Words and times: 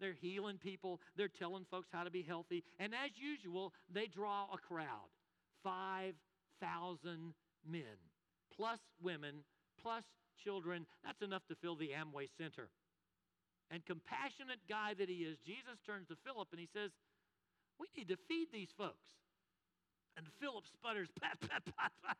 they're 0.00 0.16
healing 0.20 0.58
people, 0.58 1.00
they're 1.16 1.28
telling 1.28 1.64
folks 1.70 1.88
how 1.92 2.04
to 2.04 2.10
be 2.10 2.22
healthy. 2.22 2.64
And 2.78 2.92
as 2.94 3.10
usual, 3.16 3.72
they 3.92 4.06
draw 4.06 4.46
a 4.52 4.58
crowd 4.58 5.10
5,000 5.62 7.34
men, 7.68 7.96
plus 8.56 8.80
women, 9.02 9.44
plus 9.82 10.04
children. 10.42 10.86
That's 11.04 11.22
enough 11.22 11.46
to 11.48 11.54
fill 11.54 11.76
the 11.76 11.90
Amway 11.90 12.28
Center. 12.38 12.68
And 13.70 13.84
compassionate 13.86 14.58
guy 14.68 14.94
that 14.98 15.08
he 15.08 15.22
is, 15.22 15.38
Jesus 15.46 15.78
turns 15.86 16.08
to 16.08 16.16
Philip 16.26 16.48
and 16.50 16.58
he 16.58 16.66
says, 16.72 16.90
We 17.78 17.86
need 17.96 18.08
to 18.08 18.18
feed 18.26 18.48
these 18.50 18.74
folks. 18.74 19.06
And 20.18 20.26
Philip 20.42 20.66
sputters, 20.66 21.08
pat, 21.22 21.38
pat, 21.38 21.62
pat, 21.64 21.92
pat. 22.02 22.18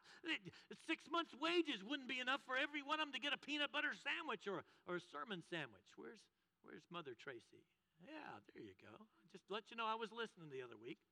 Six 0.87 1.03
months' 1.11 1.35
wages 1.43 1.83
wouldn't 1.83 2.07
be 2.07 2.23
enough 2.23 2.41
for 2.47 2.55
every 2.55 2.87
one 2.87 3.03
of 3.03 3.11
them 3.11 3.15
to 3.19 3.23
get 3.23 3.35
a 3.35 3.41
peanut 3.41 3.75
butter 3.75 3.91
sandwich 3.99 4.47
or, 4.47 4.63
or 4.87 5.03
a 5.03 5.05
sermon 5.11 5.43
sandwich. 5.51 5.83
Where's, 5.99 6.23
where's 6.71 6.87
Mother 6.87 7.19
Tracy? 7.19 7.67
Yeah, 7.99 8.39
there 8.55 8.63
you 8.63 8.79
go. 8.79 8.95
Just 9.35 9.51
let 9.51 9.67
you 9.69 9.77
know 9.77 9.91
I 9.91 9.99
was 9.99 10.15
listening 10.15 10.55
the 10.55 10.63
other 10.63 10.79
week. 10.79 11.03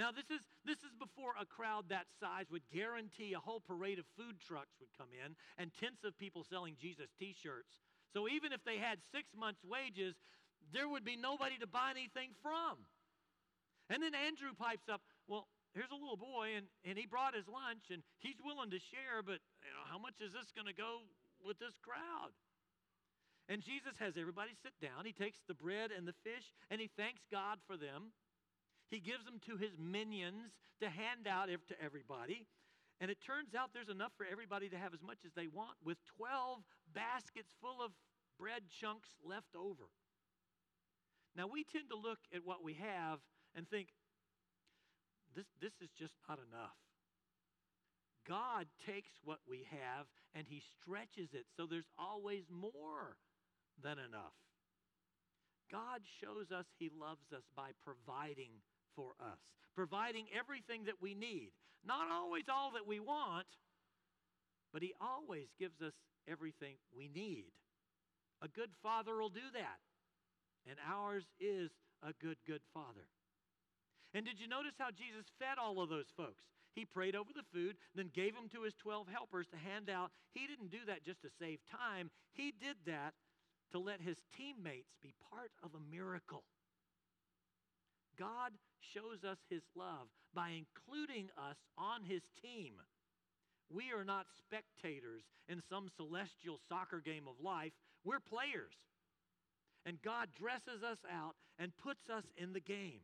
Now, 0.00 0.10
this 0.10 0.26
is, 0.32 0.42
this 0.64 0.80
is 0.80 0.96
before 0.96 1.36
a 1.36 1.46
crowd 1.46 1.92
that 1.92 2.08
size 2.18 2.48
would 2.50 2.64
guarantee 2.72 3.36
a 3.36 3.44
whole 3.44 3.60
parade 3.60 4.00
of 4.00 4.08
food 4.16 4.40
trucks 4.40 4.74
would 4.80 4.90
come 4.96 5.12
in 5.12 5.36
and 5.60 5.70
tens 5.76 6.02
of 6.02 6.16
people 6.16 6.42
selling 6.42 6.74
Jesus 6.80 7.12
t 7.20 7.36
shirts. 7.36 7.84
So 8.10 8.26
even 8.26 8.50
if 8.50 8.64
they 8.64 8.80
had 8.80 8.98
six 9.12 9.30
months' 9.36 9.62
wages, 9.62 10.16
there 10.72 10.88
would 10.88 11.04
be 11.04 11.14
nobody 11.14 11.60
to 11.60 11.68
buy 11.68 11.92
anything 11.92 12.32
from. 12.40 12.88
And 13.92 14.02
then 14.02 14.16
Andrew 14.16 14.56
pipes 14.56 14.88
up, 14.88 15.04
Well, 15.28 15.46
here's 15.76 15.92
a 15.92 16.00
little 16.00 16.18
boy, 16.18 16.56
and, 16.58 16.66
and 16.82 16.96
he 16.98 17.06
brought 17.06 17.36
his 17.36 17.46
lunch, 17.46 17.92
and 17.92 18.02
he's 18.18 18.40
willing 18.42 18.72
to 18.72 18.80
share, 18.80 19.22
but 19.22 19.38
you 19.62 19.70
know, 19.76 19.84
how 19.86 20.00
much 20.00 20.18
is 20.18 20.32
this 20.32 20.50
going 20.56 20.66
to 20.66 20.74
go 20.74 21.06
with 21.44 21.60
this 21.60 21.76
crowd? 21.78 22.34
And 23.48 23.60
Jesus 23.60 24.00
has 24.00 24.16
everybody 24.16 24.52
sit 24.62 24.72
down. 24.80 25.04
He 25.04 25.12
takes 25.12 25.38
the 25.46 25.54
bread 25.54 25.90
and 25.92 26.08
the 26.08 26.16
fish, 26.24 26.52
and 26.70 26.80
he 26.80 26.88
thanks 26.96 27.20
God 27.30 27.58
for 27.66 27.76
them. 27.76 28.12
He 28.88 29.00
gives 29.00 29.24
them 29.24 29.40
to 29.46 29.56
his 29.56 29.76
minions 29.76 30.56
to 30.80 30.88
hand 30.88 31.28
out 31.28 31.48
to 31.48 31.74
everybody. 31.82 32.46
And 33.00 33.10
it 33.10 33.18
turns 33.20 33.54
out 33.54 33.70
there's 33.74 33.92
enough 33.92 34.12
for 34.16 34.24
everybody 34.24 34.68
to 34.70 34.78
have 34.78 34.94
as 34.94 35.02
much 35.02 35.26
as 35.26 35.32
they 35.36 35.46
want, 35.46 35.76
with 35.84 35.98
12 36.16 36.62
baskets 36.94 37.52
full 37.60 37.84
of 37.84 37.92
bread 38.38 38.62
chunks 38.80 39.08
left 39.20 39.52
over. 39.56 39.92
Now, 41.36 41.46
we 41.50 41.64
tend 41.64 41.90
to 41.90 41.98
look 41.98 42.20
at 42.32 42.46
what 42.46 42.62
we 42.62 42.74
have 42.74 43.18
and 43.54 43.68
think, 43.68 43.88
this, 45.34 45.46
this 45.60 45.74
is 45.82 45.90
just 45.98 46.14
not 46.28 46.38
enough. 46.38 46.78
God 48.26 48.66
takes 48.86 49.10
what 49.24 49.40
we 49.46 49.66
have 49.70 50.06
and 50.34 50.46
He 50.48 50.62
stretches 50.62 51.34
it 51.34 51.44
so 51.56 51.66
there's 51.66 51.90
always 51.98 52.44
more 52.48 53.18
than 53.82 53.98
enough. 53.98 54.36
God 55.70 56.00
shows 56.20 56.52
us 56.52 56.66
He 56.78 56.90
loves 56.90 57.32
us 57.32 57.44
by 57.56 57.70
providing 57.82 58.62
for 58.94 59.12
us, 59.20 59.40
providing 59.74 60.26
everything 60.36 60.84
that 60.84 61.00
we 61.00 61.14
need. 61.14 61.50
Not 61.86 62.10
always 62.10 62.44
all 62.48 62.72
that 62.72 62.86
we 62.86 63.00
want, 63.00 63.46
but 64.72 64.82
He 64.82 64.94
always 65.00 65.48
gives 65.58 65.80
us 65.82 65.94
everything 66.28 66.76
we 66.96 67.08
need. 67.08 67.50
A 68.42 68.48
good 68.48 68.70
father 68.82 69.16
will 69.16 69.30
do 69.30 69.48
that, 69.54 69.80
and 70.68 70.76
ours 70.86 71.24
is 71.40 71.70
a 72.02 72.12
good, 72.20 72.36
good 72.46 72.62
father. 72.72 73.08
And 74.14 74.24
did 74.24 74.38
you 74.38 74.46
notice 74.46 74.78
how 74.78 74.94
Jesus 74.94 75.26
fed 75.38 75.58
all 75.58 75.82
of 75.82 75.90
those 75.90 76.12
folks? 76.16 76.44
He 76.74 76.84
prayed 76.84 77.14
over 77.14 77.30
the 77.34 77.46
food, 77.54 77.76
then 77.94 78.10
gave 78.14 78.34
them 78.34 78.50
to 78.50 78.62
his 78.62 78.74
12 78.82 79.06
helpers 79.06 79.46
to 79.50 79.58
hand 79.58 79.88
out. 79.88 80.10
He 80.34 80.46
didn't 80.46 80.70
do 80.70 80.82
that 80.86 81.04
just 81.04 81.22
to 81.22 81.30
save 81.38 81.58
time, 81.70 82.10
he 82.32 82.52
did 82.52 82.76
that 82.86 83.14
to 83.74 83.80
let 83.80 84.00
his 84.00 84.16
teammates 84.38 84.94
be 85.02 85.12
part 85.32 85.50
of 85.64 85.70
a 85.74 85.94
miracle. 85.94 86.44
God 88.16 88.52
shows 88.78 89.24
us 89.28 89.38
his 89.50 89.62
love 89.74 90.06
by 90.32 90.50
including 90.54 91.28
us 91.36 91.56
on 91.76 92.04
his 92.04 92.22
team. 92.40 92.74
We 93.68 93.90
are 93.90 94.04
not 94.04 94.26
spectators 94.38 95.24
in 95.48 95.60
some 95.68 95.90
celestial 95.96 96.60
soccer 96.68 97.00
game 97.04 97.26
of 97.26 97.44
life, 97.44 97.72
we're 98.04 98.20
players. 98.20 98.78
And 99.84 100.00
God 100.02 100.28
dresses 100.38 100.84
us 100.84 101.02
out 101.10 101.34
and 101.58 101.76
puts 101.76 102.08
us 102.08 102.24
in 102.36 102.52
the 102.52 102.60
game. 102.60 103.00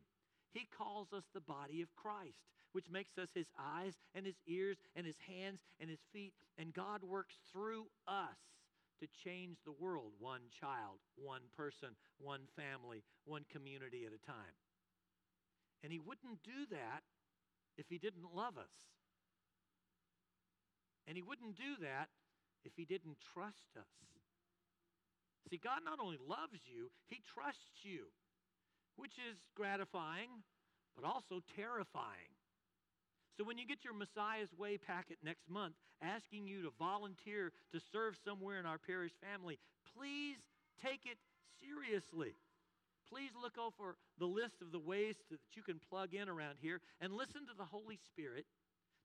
He 0.53 0.67
calls 0.77 1.11
us 1.11 1.23
the 1.33 1.41
body 1.41 1.81
of 1.81 1.93
Christ, 1.97 2.47
which 2.71 2.89
makes 2.89 3.17
us 3.17 3.29
his 3.35 3.47
eyes 3.59 3.93
and 4.15 4.25
his 4.25 4.39
ears 4.47 4.77
and 4.95 5.05
his 5.05 5.19
hands 5.27 5.59
and 5.81 5.89
his 5.89 5.99
feet. 6.13 6.33
And 6.57 6.73
God 6.73 7.03
works 7.03 7.35
through 7.51 7.87
us 8.07 8.39
to 9.01 9.07
change 9.25 9.57
the 9.65 9.73
world 9.73 10.13
one 10.19 10.47
child, 10.53 11.01
one 11.17 11.41
person, 11.57 11.97
one 12.19 12.45
family, 12.55 13.03
one 13.25 13.43
community 13.51 14.05
at 14.05 14.13
a 14.13 14.25
time. 14.25 14.55
And 15.83 15.91
he 15.91 15.99
wouldn't 15.99 16.43
do 16.43 16.69
that 16.69 17.01
if 17.77 17.87
he 17.89 17.97
didn't 17.97 18.35
love 18.35 18.57
us. 18.57 18.71
And 21.07 21.17
he 21.17 21.23
wouldn't 21.23 21.57
do 21.57 21.81
that 21.81 22.09
if 22.63 22.73
he 22.77 22.85
didn't 22.85 23.17
trust 23.33 23.73
us. 23.75 23.89
See, 25.49 25.59
God 25.59 25.83
not 25.83 25.99
only 25.99 26.15
loves 26.15 26.63
you, 26.63 26.91
he 27.09 27.19
trusts 27.33 27.83
you, 27.83 28.07
which 28.95 29.19
is 29.19 29.35
gratifying, 29.53 30.47
but 30.95 31.03
also 31.03 31.43
terrifying. 31.57 32.31
So 33.37 33.43
when 33.43 33.57
you 33.57 33.65
get 33.65 33.83
your 33.83 33.93
Messiah's 33.93 34.53
Way 34.57 34.77
packet 34.77 35.17
next 35.23 35.49
month 35.49 35.75
asking 36.01 36.47
you 36.47 36.63
to 36.63 36.71
volunteer 36.77 37.51
to 37.71 37.79
serve 37.91 38.15
somewhere 38.25 38.59
in 38.59 38.65
our 38.65 38.77
parish 38.77 39.13
family, 39.21 39.57
please 39.95 40.37
take 40.83 41.05
it 41.05 41.17
seriously. 41.61 42.35
Please 43.07 43.31
look 43.35 43.57
over 43.57 43.97
the 44.19 44.25
list 44.25 44.61
of 44.61 44.71
the 44.71 44.79
ways 44.79 45.15
to, 45.29 45.35
that 45.35 45.55
you 45.55 45.63
can 45.63 45.79
plug 45.89 46.13
in 46.13 46.29
around 46.29 46.55
here 46.59 46.79
and 46.99 47.13
listen 47.13 47.45
to 47.47 47.55
the 47.57 47.65
Holy 47.65 47.99
Spirit 48.07 48.45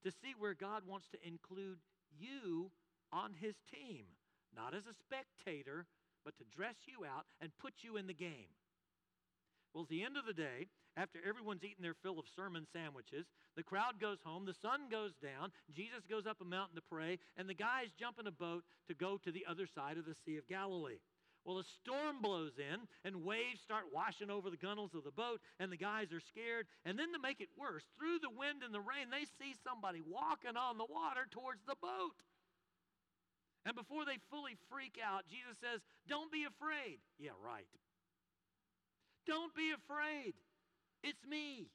to 0.05 0.11
see 0.11 0.35
where 0.39 0.55
God 0.55 0.83
wants 0.87 1.09
to 1.11 1.19
include 1.27 1.79
you 2.17 2.71
on 3.13 3.35
his 3.35 3.55
team, 3.73 4.07
not 4.55 4.75
as 4.75 4.87
a 4.87 4.95
spectator, 4.95 5.87
but 6.25 6.37
to 6.39 6.45
dress 6.45 6.77
you 6.87 7.05
out 7.05 7.27
and 7.41 7.51
put 7.59 7.83
you 7.83 7.97
in 7.97 8.07
the 8.07 8.15
game. 8.15 8.51
Well, 9.75 9.85
at 9.85 9.89
the 9.89 10.05
end 10.05 10.17
of 10.17 10.25
the 10.25 10.33
day, 10.33 10.69
after 10.97 11.19
everyone's 11.27 11.65
eaten 11.65 11.83
their 11.83 11.97
fill 12.03 12.19
of 12.19 12.27
sermon 12.35 12.67
sandwiches, 12.73 13.27
the 13.57 13.63
crowd 13.63 14.01
goes 14.01 14.19
home, 14.25 14.45
the 14.45 14.55
sun 14.55 14.89
goes 14.91 15.13
down, 15.23 15.53
Jesus 15.75 16.05
goes 16.09 16.27
up 16.27 16.41
a 16.41 16.45
mountain 16.45 16.77
to 16.77 16.83
pray, 16.91 17.19
and 17.37 17.49
the 17.49 17.55
guys 17.55 17.89
jump 17.99 18.19
in 18.19 18.27
a 18.27 18.33
boat 18.33 18.65
to 18.89 18.95
go 18.95 19.19
to 19.25 19.33
the 19.33 19.45
other 19.49 19.67
side 19.67 19.99
of 19.99 20.07
the 20.07 20.17
Sea 20.25 20.37
of 20.37 20.49
Galilee. 20.49 20.99
Well, 21.47 21.63
a 21.63 21.65
storm 21.79 22.19
blows 22.21 22.59
in, 22.59 22.91
and 23.07 23.23
waves 23.23 23.63
start 23.63 23.95
washing 23.95 24.31
over 24.35 24.51
the 24.51 24.59
gunnels 24.59 24.99
of 24.99 25.05
the 25.05 25.15
boat, 25.15 25.39
and 25.61 25.71
the 25.71 25.79
guys 25.79 26.11
are 26.11 26.19
scared. 26.19 26.67
And 26.85 26.99
then, 26.99 27.13
to 27.15 27.23
make 27.23 27.41
it 27.41 27.55
worse, 27.57 27.87
through 27.95 28.19
the 28.19 28.35
wind 28.35 28.67
and 28.67 28.75
the 28.75 28.83
rain, 28.83 29.15
they 29.15 29.31
see 29.39 29.55
somebody 29.63 30.03
walking 30.03 30.59
on 30.59 30.77
the 30.77 30.91
water 30.91 31.23
towards 31.31 31.63
the 31.63 31.79
boat. 31.79 32.19
And 33.63 33.79
before 33.79 34.05
they 34.05 34.19
fully 34.27 34.59
freak 34.71 34.99
out, 34.99 35.31
Jesus 35.31 35.55
says, 35.63 35.79
Don't 36.11 36.35
be 36.35 36.43
afraid. 36.43 36.99
Yeah, 37.15 37.39
right. 37.39 37.71
Don't 39.27 39.55
be 39.55 39.71
afraid. 39.71 40.35
It's 41.07 41.25
me. 41.25 41.71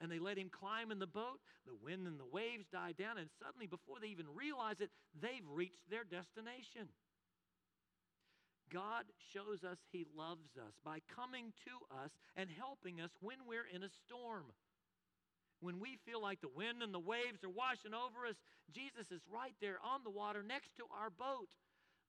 And 0.00 0.10
they 0.10 0.18
let 0.18 0.38
him 0.38 0.48
climb 0.48 0.90
in 0.90 0.98
the 0.98 1.10
boat. 1.10 1.42
The 1.66 1.76
wind 1.82 2.06
and 2.06 2.18
the 2.18 2.30
waves 2.30 2.64
die 2.72 2.94
down, 2.96 3.18
and 3.18 3.28
suddenly, 3.42 3.66
before 3.66 4.00
they 4.00 4.08
even 4.08 4.26
realize 4.32 4.80
it, 4.80 4.88
they've 5.20 5.44
reached 5.50 5.90
their 5.90 6.04
destination. 6.04 6.88
God 8.72 9.04
shows 9.34 9.66
us 9.66 9.78
He 9.90 10.06
loves 10.16 10.56
us 10.56 10.78
by 10.84 11.02
coming 11.10 11.52
to 11.66 11.74
us 11.90 12.14
and 12.36 12.48
helping 12.48 13.00
us 13.00 13.10
when 13.20 13.44
we're 13.46 13.66
in 13.66 13.82
a 13.82 13.90
storm. 14.06 14.54
When 15.60 15.78
we 15.82 15.98
feel 16.06 16.22
like 16.22 16.40
the 16.40 16.54
wind 16.54 16.80
and 16.80 16.94
the 16.94 17.02
waves 17.02 17.44
are 17.44 17.52
washing 17.52 17.92
over 17.92 18.24
us, 18.24 18.40
Jesus 18.72 19.10
is 19.10 19.20
right 19.28 19.54
there 19.60 19.76
on 19.84 20.00
the 20.04 20.14
water 20.14 20.42
next 20.42 20.78
to 20.78 20.88
our 20.88 21.10
boat. 21.10 21.52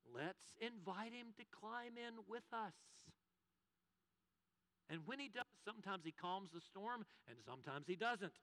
Let's 0.07 0.55
invite 0.61 1.11
Him 1.11 1.35
to 1.35 1.43
climb 1.51 1.97
in 1.97 2.23
with 2.29 2.47
us. 2.53 2.77
And 4.91 4.99
when 5.07 5.19
he 5.19 5.31
does, 5.33 5.47
sometimes 5.63 6.03
he 6.03 6.11
calms 6.11 6.49
the 6.53 6.59
storm 6.59 7.05
and 7.29 7.37
sometimes 7.47 7.87
he 7.87 7.95
doesn't. 7.95 8.35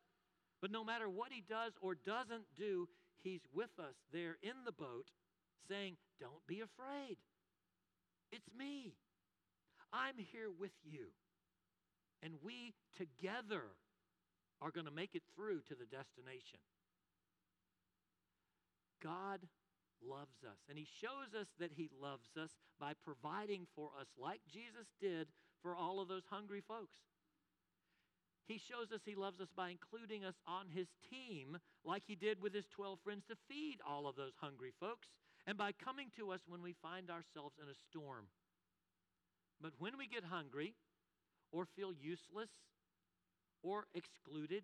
But 0.62 0.72
no 0.72 0.82
matter 0.82 1.08
what 1.08 1.30
he 1.30 1.44
does 1.46 1.72
or 1.82 1.94
doesn't 1.94 2.48
do, 2.56 2.88
he's 3.22 3.44
with 3.52 3.70
us 3.78 3.94
there 4.12 4.36
in 4.42 4.64
the 4.64 4.72
boat 4.72 5.12
saying, 5.68 5.96
Don't 6.18 6.44
be 6.48 6.64
afraid. 6.64 7.18
It's 8.32 8.48
me. 8.58 8.94
I'm 9.92 10.16
here 10.16 10.48
with 10.50 10.72
you. 10.82 11.12
And 12.22 12.32
we 12.42 12.72
together 12.96 13.76
are 14.60 14.70
going 14.70 14.86
to 14.86 14.92
make 14.92 15.14
it 15.14 15.22
through 15.36 15.60
to 15.68 15.76
the 15.76 15.86
destination. 15.86 16.58
God 19.02 19.40
loves 20.02 20.42
us. 20.44 20.58
And 20.68 20.78
he 20.78 20.86
shows 21.00 21.38
us 21.38 21.46
that 21.60 21.72
he 21.76 21.88
loves 22.00 22.36
us 22.40 22.50
by 22.80 22.92
providing 23.04 23.66
for 23.76 23.90
us, 24.00 24.08
like 24.18 24.40
Jesus 24.50 24.86
did 25.00 25.28
for 25.62 25.75
all 25.75 26.00
of 26.00 26.08
those 26.08 26.26
hungry 26.31 26.62
folks. 26.66 26.99
He 28.46 28.58
shows 28.58 28.93
us 28.93 29.00
he 29.05 29.14
loves 29.14 29.40
us 29.40 29.52
by 29.55 29.69
including 29.69 30.25
us 30.25 30.37
on 30.46 30.69
his 30.72 30.88
team, 31.10 31.58
like 31.84 32.02
he 32.06 32.14
did 32.16 32.40
with 32.40 32.55
his 32.55 32.64
12 32.75 32.99
friends 33.05 33.25
to 33.28 33.37
feed 33.46 33.76
all 33.87 34.06
of 34.08 34.16
those 34.16 34.32
hungry 34.40 34.72
folks, 34.81 35.08
and 35.46 35.58
by 35.58 35.72
coming 35.72 36.08
to 36.16 36.31
us 36.31 36.40
when 36.49 36.62
we 36.62 36.75
find 36.81 37.10
ourselves 37.10 37.56
in 37.62 37.69
a 37.69 37.76
storm. 37.90 38.25
But 39.60 39.72
when 39.78 39.99
we 39.99 40.06
get 40.06 40.25
hungry 40.25 40.75
or 41.52 41.66
feel 41.76 41.93
useless 41.93 42.49
or 43.62 43.84
excluded 43.94 44.62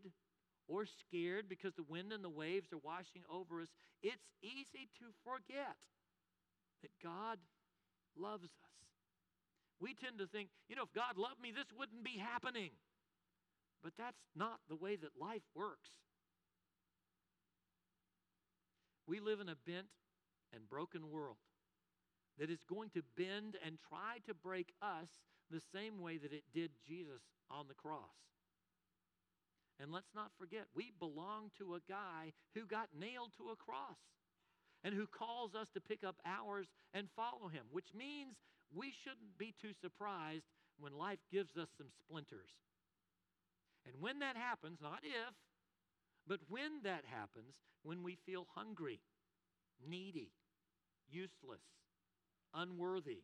or 0.67 0.87
scared 0.87 1.49
because 1.49 1.75
the 1.75 1.85
wind 1.89 2.13
and 2.13 2.25
the 2.25 2.31
waves 2.31 2.73
are 2.73 2.81
washing 2.83 3.23
over 3.29 3.61
us, 3.61 3.69
it's 4.03 4.25
easy 4.43 4.89
to 4.99 5.13
forget 5.25 5.77
that 6.81 6.93
God 7.03 7.39
loves 8.17 8.45
us. 8.45 8.51
We 9.85 9.93
tend 9.93 10.17
to 10.21 10.27
think, 10.27 10.49
you 10.71 10.77
know, 10.77 10.85
if 10.85 10.95
God 10.95 11.19
loved 11.19 11.43
me, 11.43 11.53
this 11.55 11.69
wouldn't 11.79 12.03
be 12.03 12.17
happening. 12.17 12.71
But 13.83 13.93
that's 13.99 14.25
not 14.35 14.61
the 14.67 14.77
way 14.77 14.97
that 14.97 15.21
life 15.21 15.45
works. 15.55 15.91
We 19.07 19.21
live 19.21 19.41
in 19.41 19.51
a 19.51 19.61
bent 19.67 19.93
and 20.55 20.67
broken 20.71 21.11
world 21.11 21.37
that 22.39 22.49
is 22.49 22.65
going 22.65 22.89
to 22.97 23.03
bend 23.15 23.59
and 23.63 23.77
try 23.87 24.25
to 24.27 24.33
break 24.33 24.73
us 24.81 25.11
the 25.51 25.61
same 25.61 26.01
way 26.01 26.17
that 26.17 26.33
it 26.33 26.45
did 26.55 26.71
Jesus 26.89 27.21
on 27.51 27.67
the 27.69 27.75
cross. 27.75 28.17
And 29.79 29.93
let's 29.93 30.15
not 30.15 30.31
forget, 30.39 30.65
we 30.75 30.93
belong 30.99 31.51
to 31.59 31.75
a 31.75 31.81
guy 31.87 32.33
who 32.55 32.65
got 32.65 32.89
nailed 32.99 33.33
to 33.37 33.53
a 33.53 33.57
cross 33.57 34.01
and 34.83 34.95
who 34.95 35.07
calls 35.07 35.55
us 35.55 35.69
to 35.75 35.81
pick 35.83 36.05
up 36.05 36.17
ours 36.25 36.69
and 36.95 37.07
follow 37.15 37.49
him, 37.49 37.67
which 37.71 37.93
means 37.95 38.37
we 38.75 38.93
shouldn't 39.03 39.39
be 39.39 39.55
too 39.61 39.73
surprised 39.81 40.47
when 40.79 40.99
life 40.99 41.21
gives 41.31 41.57
us 41.57 41.69
some 41.79 41.89
splinters. 42.01 42.51
And 43.87 43.95
when 44.01 44.19
that 44.21 44.37
happens, 44.37 44.79
not 44.83 45.01
if, 45.03 45.35
but 46.27 46.41
when 46.49 46.83
that 46.83 47.05
happens, 47.07 47.55
when 47.83 48.03
we 48.03 48.17
feel 48.27 48.47
hungry, 48.55 49.01
needy, 49.87 50.33
useless, 51.09 51.63
unworthy, 52.55 53.23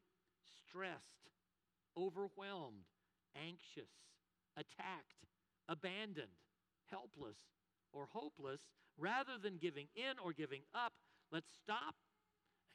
stressed, 0.69 1.31
overwhelmed, 1.97 2.85
anxious, 3.37 3.91
attacked, 4.57 5.27
abandoned, 5.69 6.29
helpless, 6.91 7.39
or 7.93 8.07
hopeless, 8.13 8.61
rather 8.99 9.39
than 9.43 9.57
giving 9.57 9.87
in 9.97 10.19
or 10.23 10.33
giving 10.33 10.63
up, 10.75 10.93
let's 11.33 11.51
stop 11.63 11.95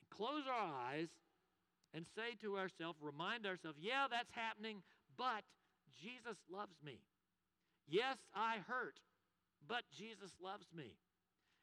and 0.01 0.09
close 0.09 0.43
our 0.49 0.73
eyes 0.91 1.09
and 1.95 2.05
say 2.15 2.35
to 2.41 2.57
ourselves, 2.57 2.99
remind 3.01 3.47
ourselves, 3.47 3.77
yeah, 3.79 4.07
that's 4.11 4.31
happening, 4.31 4.83
but 5.17 5.43
Jesus 5.95 6.37
loves 6.51 6.75
me. 6.83 6.99
Yes, 7.87 8.17
I 8.35 8.57
hurt, 8.67 8.99
but 9.65 9.83
Jesus 9.97 10.31
loves 10.43 10.67
me. 10.75 10.97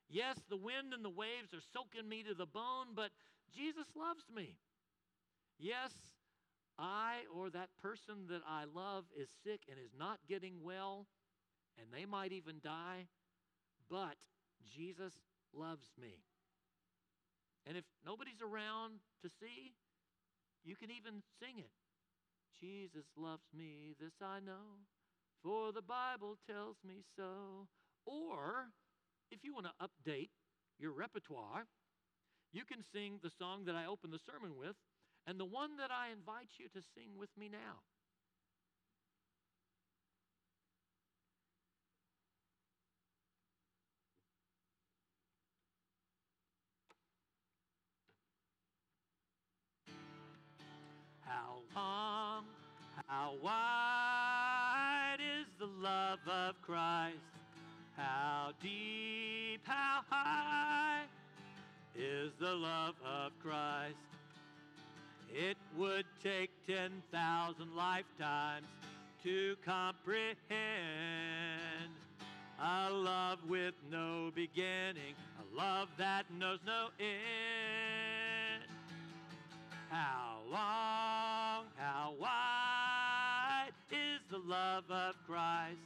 Yes, 0.09 0.39
the 0.49 0.57
wind 0.57 0.95
and 0.95 1.05
the 1.05 1.11
waves 1.11 1.53
are 1.53 1.65
soaking 1.73 2.09
me 2.09 2.23
to 2.23 2.35
the 2.35 2.47
bone, 2.47 2.97
but 2.97 3.11
Jesus 3.55 3.87
loves 3.95 4.25
me. 4.35 4.57
Yes, 5.59 5.93
I 6.79 7.21
or 7.35 7.51
that 7.51 7.69
person 7.83 8.27
that 8.29 8.43
I 8.49 8.65
love 8.65 9.05
is 9.19 9.29
sick 9.45 9.61
and 9.69 9.79
is 9.79 9.93
not 9.99 10.19
getting 10.29 10.63
well, 10.63 11.07
and 11.79 11.87
they 11.93 12.07
might 12.07 12.33
even 12.33 12.57
die, 12.65 13.07
but 13.91 14.17
Jesus 14.75 15.13
loves 15.55 15.93
me. 16.01 16.25
And 17.67 17.77
if 17.77 17.85
nobody's 18.05 18.43
around 18.43 19.01
to 19.23 19.29
see, 19.29 19.75
you 20.65 20.77
can 20.77 20.91
even 20.91 21.23
sing 21.41 21.59
it. 21.59 21.73
Jesus 22.61 23.07
loves 23.17 23.47
me, 23.55 23.95
this 23.99 24.15
I 24.23 24.39
know, 24.39 24.87
for 25.43 25.73
the 25.73 25.83
Bible 25.83 26.39
tells 26.47 26.77
me 26.87 27.03
so. 27.17 27.67
Or, 28.07 28.71
if 29.31 29.43
you 29.43 29.55
want 29.55 29.67
to 29.67 29.83
update 29.83 30.31
your 30.79 30.93
repertoire, 30.93 31.67
you 32.53 32.65
can 32.65 32.85
sing 32.93 33.19
the 33.23 33.31
song 33.31 33.65
that 33.65 33.75
I 33.75 33.87
opened 33.87 34.13
the 34.13 34.23
sermon 34.23 34.57
with 34.57 34.77
and 35.27 35.39
the 35.39 35.49
one 35.49 35.77
that 35.79 35.91
I 35.91 36.13
invite 36.13 36.59
you 36.59 36.69
to 36.75 36.87
sing 36.95 37.19
with 37.19 37.31
me 37.39 37.49
now. 37.49 37.83
Love 55.83 56.21
of 56.29 56.55
Christ? 56.63 57.17
How 57.97 58.53
deep, 58.63 59.61
how 59.65 60.03
high 60.09 61.03
is 61.97 62.31
the 62.39 62.55
love 62.55 62.95
of 63.05 63.33
Christ? 63.43 63.97
It 65.35 65.57
would 65.77 66.05
take 66.23 66.51
10,000 66.67 67.75
lifetimes 67.75 68.67
to 69.25 69.57
comprehend 69.65 70.31
a 72.63 72.91
love 72.91 73.39
with 73.49 73.75
no 73.91 74.31
beginning, 74.35 75.15
a 75.41 75.57
love 75.57 75.89
that 75.99 76.27
knows 76.39 76.61
no 76.65 76.89
end. 77.01 78.63
How 79.91 80.39
long, 80.49 81.67
how 81.77 82.15
wide 82.21 82.62
love 84.47 84.85
of 84.91 85.15
Christ? 85.27 85.79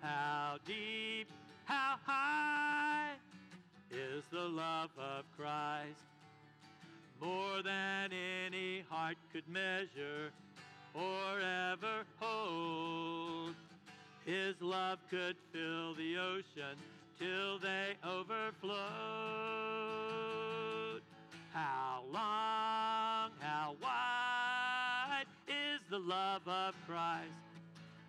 How 0.00 0.58
deep, 0.66 1.28
how 1.64 1.96
high 2.04 3.12
is 3.90 4.22
the 4.30 4.48
love 4.48 4.90
of 4.98 5.24
Christ? 5.36 6.08
more 7.20 7.62
than 7.62 8.10
any 8.12 8.84
heart 8.88 9.16
could 9.32 9.48
measure 9.48 10.30
or 10.94 11.40
ever 11.40 12.04
hold. 12.18 13.54
His 14.24 14.54
love 14.60 14.98
could 15.10 15.36
fill 15.52 15.94
the 15.94 16.16
ocean 16.18 16.76
till 17.18 17.58
they 17.58 17.94
overflowed. 18.06 18.82
How 21.52 22.02
long, 22.12 23.32
how 23.40 23.74
wide 23.82 25.24
is 25.48 25.80
the 25.90 25.98
love 25.98 26.46
of 26.46 26.74
Christ? 26.86 27.47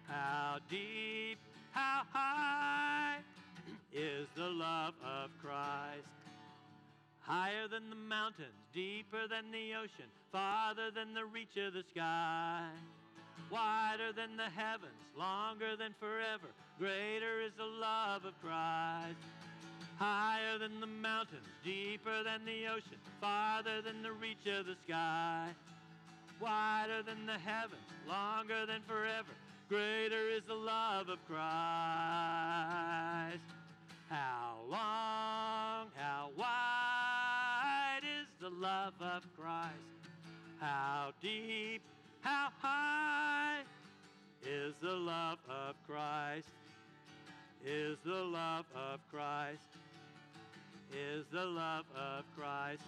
How 0.09 0.57
deep, 0.69 1.37
how 1.71 2.01
high 2.11 3.17
is 3.93 4.27
the 4.35 4.49
love 4.49 4.95
of 5.05 5.29
Christ? 5.39 6.07
Higher 7.21 7.67
than 7.67 7.91
the 7.91 7.95
mountains, 7.95 8.57
deeper 8.73 9.27
than 9.29 9.51
the 9.51 9.75
ocean, 9.75 10.09
farther 10.31 10.89
than 10.89 11.13
the 11.13 11.25
reach 11.25 11.55
of 11.57 11.73
the 11.73 11.83
sky. 11.91 12.67
Wider 13.51 14.11
than 14.11 14.35
the 14.35 14.49
heavens, 14.49 14.97
longer 15.15 15.75
than 15.75 15.93
forever, 15.99 16.49
greater 16.79 17.41
is 17.41 17.51
the 17.57 17.65
love 17.65 18.25
of 18.25 18.33
Christ. 18.41 19.17
Higher 19.97 20.57
than 20.57 20.79
the 20.79 20.87
mountains, 20.87 21.45
deeper 21.63 22.23
than 22.23 22.45
the 22.45 22.67
ocean, 22.67 22.97
farther 23.21 23.81
than 23.81 24.01
the 24.01 24.13
reach 24.13 24.47
of 24.47 24.65
the 24.65 24.75
sky. 24.87 25.49
Wider 26.41 27.03
than 27.03 27.25
the 27.25 27.37
heavens, 27.37 27.81
longer 28.07 28.65
than 28.65 28.81
forever, 28.87 29.33
greater 29.69 30.29
is 30.29 30.41
the 30.47 30.55
love 30.55 31.09
of 31.09 31.19
Christ. 31.27 31.39
How 34.09 34.55
long, 34.67 35.91
how 35.95 36.31
wide 36.35 38.01
is 38.03 38.27
the 38.41 38.49
love 38.49 38.95
of 38.99 39.23
Christ. 39.37 39.75
How 40.59 41.11
deep, 41.21 41.83
how 42.21 42.49
high 42.59 43.59
is 44.43 44.73
the 44.81 44.95
love 44.95 45.37
of 45.47 45.75
Christ? 45.87 46.49
Is 47.63 47.97
the 48.03 48.23
love 48.23 48.65
of 48.75 48.99
Christ? 49.11 49.61
Is 50.91 51.25
the 51.31 51.45
love 51.45 51.85
of 51.95 52.23
Christ? 52.35 52.81